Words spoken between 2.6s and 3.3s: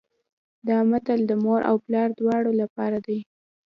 لپاره دی